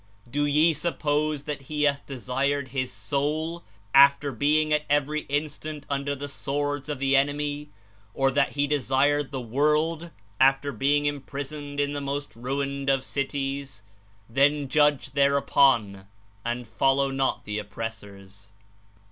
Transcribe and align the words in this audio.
Do 0.27 0.47
ye 0.47 0.73
suppose 0.73 1.43
that 1.43 1.61
He 1.69 1.83
hath 1.83 2.07
desired 2.07 2.69
His 2.69 2.91
soul, 2.91 3.63
after 3.93 4.31
being 4.31 4.73
at 4.73 4.83
every 4.89 5.21
instant 5.29 5.85
under 5.91 6.15
the 6.15 6.27
swords 6.27 6.89
of 6.89 6.97
the 6.97 7.15
enemy; 7.15 7.69
or 8.15 8.31
that 8.31 8.53
He 8.53 8.65
desired 8.65 9.29
the 9.29 9.39
world, 9.39 10.09
after 10.39 10.71
being 10.71 11.05
imprisoned 11.05 11.79
in 11.79 11.93
the 11.93 12.01
most 12.01 12.35
ruined 12.35 12.89
of 12.89 13.03
cities? 13.03 13.83
Then 14.27 14.67
judge 14.69 15.11
thereupon 15.11 16.07
and 16.43 16.67
follow 16.67 17.11
not 17.11 17.43
the 17.45 17.59
oppressors. 17.59 18.49